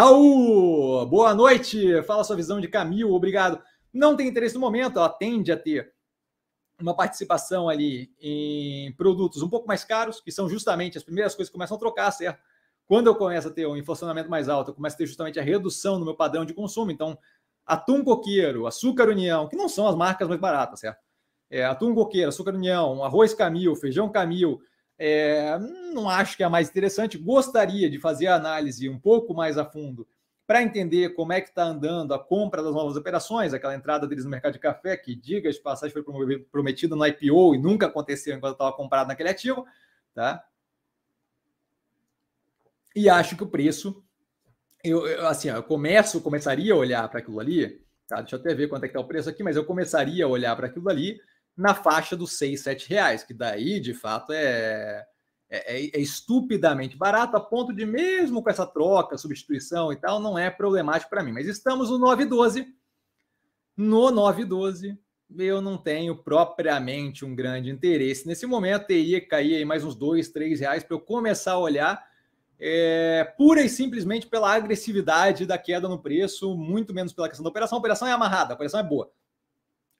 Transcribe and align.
Raul, 0.00 1.04
boa 1.04 1.34
noite. 1.34 2.02
Fala 2.04 2.24
sua 2.24 2.34
visão 2.34 2.58
de 2.58 2.66
Camil, 2.66 3.12
obrigado. 3.12 3.62
Não 3.92 4.16
tem 4.16 4.28
interesse 4.28 4.54
no 4.54 4.60
momento, 4.62 4.98
ela 4.98 5.10
tende 5.10 5.52
a 5.52 5.58
ter 5.58 5.92
uma 6.80 6.96
participação 6.96 7.68
ali 7.68 8.10
em 8.18 8.90
produtos 8.94 9.42
um 9.42 9.48
pouco 9.50 9.68
mais 9.68 9.84
caros, 9.84 10.18
que 10.18 10.32
são 10.32 10.48
justamente 10.48 10.96
as 10.96 11.04
primeiras 11.04 11.34
coisas 11.34 11.50
que 11.50 11.52
começam 11.52 11.76
a 11.76 11.78
trocar, 11.78 12.10
certo? 12.12 12.40
Quando 12.86 13.08
eu 13.08 13.14
começo 13.14 13.48
a 13.48 13.50
ter 13.50 13.66
um 13.66 13.76
inflacionamento 13.76 14.30
mais 14.30 14.48
alto, 14.48 14.70
eu 14.70 14.74
começo 14.74 14.94
a 14.94 14.96
ter 14.96 15.06
justamente 15.06 15.38
a 15.38 15.42
redução 15.42 15.98
no 15.98 16.06
meu 16.06 16.16
padrão 16.16 16.46
de 16.46 16.54
consumo. 16.54 16.90
Então, 16.90 17.18
atum 17.66 18.02
coqueiro, 18.02 18.66
açúcar 18.66 19.06
união, 19.06 19.48
que 19.48 19.54
não 19.54 19.68
são 19.68 19.86
as 19.86 19.94
marcas 19.94 20.26
mais 20.28 20.40
baratas, 20.40 20.80
certo? 20.80 21.04
É, 21.50 21.62
atum 21.66 21.94
coqueiro, 21.94 22.30
açúcar 22.30 22.54
união, 22.54 23.04
arroz 23.04 23.34
camil, 23.34 23.76
feijão 23.76 24.08
camil, 24.08 24.62
é, 25.02 25.58
não 25.94 26.10
acho 26.10 26.36
que 26.36 26.42
é 26.42 26.46
a 26.46 26.50
mais 26.50 26.68
interessante. 26.68 27.16
Gostaria 27.16 27.88
de 27.88 27.98
fazer 27.98 28.26
a 28.26 28.34
análise 28.34 28.86
um 28.86 28.98
pouco 28.98 29.32
mais 29.32 29.56
a 29.56 29.64
fundo 29.64 30.06
para 30.46 30.62
entender 30.62 31.14
como 31.14 31.32
é 31.32 31.40
que 31.40 31.48
está 31.48 31.62
andando 31.64 32.12
a 32.12 32.18
compra 32.18 32.62
das 32.62 32.74
novas 32.74 32.96
operações, 32.96 33.54
aquela 33.54 33.74
entrada 33.74 34.06
deles 34.06 34.24
no 34.24 34.30
mercado 34.30 34.52
de 34.52 34.58
café, 34.58 34.96
que, 34.98 35.14
diga 35.14 35.50
de 35.50 35.58
passagem, 35.60 35.94
foi 35.94 36.42
prometida 36.52 36.94
no 36.94 37.06
IPO 37.06 37.54
e 37.54 37.58
nunca 37.58 37.86
aconteceu 37.86 38.36
enquanto 38.36 38.54
estava 38.54 38.72
comprado 38.74 39.08
naquele 39.08 39.30
ativo, 39.30 39.64
tá? 40.12 40.44
E 42.94 43.08
acho 43.08 43.36
que 43.36 43.44
o 43.44 43.48
preço, 43.48 44.04
eu, 44.84 45.06
eu 45.06 45.28
assim, 45.28 45.48
eu 45.48 45.62
começo, 45.62 46.20
começaria 46.20 46.74
a 46.74 46.76
olhar 46.76 47.08
para 47.08 47.20
aquilo 47.20 47.40
ali, 47.40 47.80
tá? 48.06 48.20
Deixa 48.20 48.36
eu 48.36 48.40
até 48.40 48.52
ver 48.52 48.68
quanto 48.68 48.84
é 48.84 48.88
que 48.88 48.92
está 48.92 49.00
o 49.00 49.08
preço 49.08 49.30
aqui, 49.30 49.42
mas 49.42 49.56
eu 49.56 49.64
começaria 49.64 50.26
a 50.26 50.28
olhar 50.28 50.54
para 50.56 50.66
aquilo 50.66 50.90
ali 50.90 51.18
na 51.56 51.74
faixa 51.74 52.16
dos 52.16 52.32
6, 52.34 52.60
7 52.62 52.88
reais, 52.88 53.22
que 53.22 53.34
daí, 53.34 53.80
de 53.80 53.94
fato, 53.94 54.32
é 54.32 55.06
é, 55.52 55.78
é, 55.78 55.90
é, 55.94 56.00
estupidamente 56.00 56.96
barato, 56.96 57.36
a 57.36 57.40
ponto 57.40 57.74
de, 57.74 57.84
mesmo 57.84 58.40
com 58.40 58.48
essa 58.48 58.64
troca, 58.64 59.18
substituição 59.18 59.92
e 59.92 59.96
tal, 59.96 60.20
não 60.20 60.38
é 60.38 60.48
problemático 60.48 61.10
para 61.10 61.24
mim. 61.24 61.32
Mas 61.32 61.48
estamos 61.48 61.90
no 61.90 61.98
9,12. 61.98 62.66
No 63.76 64.12
9,12, 64.12 64.96
eu 65.36 65.60
não 65.60 65.76
tenho 65.76 66.16
propriamente 66.16 67.24
um 67.24 67.34
grande 67.34 67.68
interesse. 67.68 68.28
Nesse 68.28 68.46
momento, 68.46 68.86
teria 68.86 69.20
que 69.20 69.26
cair 69.26 69.64
mais 69.64 69.84
uns 69.84 69.96
dois, 69.96 70.28
três 70.28 70.60
reais 70.60 70.84
para 70.84 70.94
eu 70.94 71.00
começar 71.00 71.52
a 71.52 71.58
olhar, 71.58 72.00
é, 72.60 73.24
pura 73.36 73.62
e 73.62 73.68
simplesmente 73.68 74.28
pela 74.28 74.54
agressividade 74.54 75.46
da 75.46 75.58
queda 75.58 75.88
no 75.88 76.00
preço, 76.00 76.56
muito 76.56 76.94
menos 76.94 77.12
pela 77.12 77.28
questão 77.28 77.42
da 77.42 77.50
operação. 77.50 77.76
A 77.76 77.80
operação 77.80 78.06
é 78.06 78.12
amarrada, 78.12 78.52
a 78.52 78.54
operação 78.54 78.78
é 78.78 78.84
boa. 78.84 79.10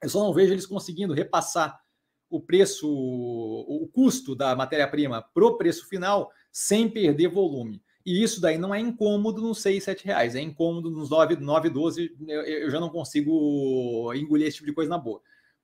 Eu 0.02 0.08
só 0.08 0.20
não 0.20 0.32
vejo 0.32 0.52
eles 0.52 0.66
conseguindo 0.66 1.14
repassar 1.14 1.80
o 2.28 2.40
preço, 2.40 2.88
o 2.88 3.88
custo 3.92 4.34
da 4.34 4.54
matéria-prima 4.54 5.22
para 5.34 5.44
o 5.44 5.56
preço 5.56 5.88
final 5.88 6.30
sem 6.52 6.88
perder 6.88 7.28
volume. 7.28 7.82
E 8.06 8.22
isso 8.22 8.40
daí 8.40 8.56
não 8.56 8.74
é 8.74 8.80
incômodo 8.80 9.42
nos 9.42 9.60
6, 9.60 9.84
7 9.84 10.04
reais, 10.06 10.34
é 10.34 10.40
incômodo 10.40 10.90
nos 10.90 11.10
9, 11.10 11.36
9 11.36 11.68
12, 11.68 12.16
eu, 12.26 12.42
eu 12.42 12.70
já 12.70 12.80
não 12.80 12.88
consigo 12.88 14.12
engolir 14.14 14.46
esse 14.46 14.56
tipo 14.56 14.68
de 14.68 14.74
coisa 14.74 14.88
na 14.88 14.96
boa. 14.96 15.20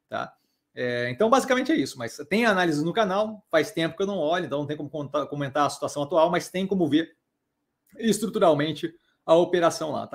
Tá? 0.09 0.35
É, 0.75 1.09
então, 1.09 1.31
basicamente 1.31 1.73
é 1.73 1.77
isso. 1.77 1.99
Mas 1.99 2.17
tem 2.29 2.45
análise 2.45 2.85
no 2.85 2.93
canal, 2.93 3.43
faz 3.51 3.71
tempo 3.71 3.97
que 3.97 4.03
eu 4.03 4.07
não 4.07 4.19
olho, 4.19 4.45
então 4.45 4.59
não 4.59 4.67
tem 4.67 4.77
como 4.77 4.91
contar, 4.91 5.27
comentar 5.27 5.67
a 5.67 5.71
situação 5.71 6.03
atual, 6.03 6.31
mas 6.31 6.51
tem 6.51 6.67
como 6.67 6.87
ver 6.87 7.17
estruturalmente 7.99 8.95
a 9.25 9.35
operação 9.35 9.91
lá. 9.91 10.07
Tá? 10.07 10.15